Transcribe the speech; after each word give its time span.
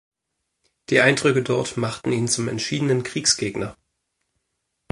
Die 0.89 0.99
Eindrücke 0.99 1.43
dort 1.43 1.77
machten 1.77 2.11
ihn 2.11 2.27
zum 2.27 2.47
entschiedenen 2.47 3.03
Kriegsgegner. 3.03 3.77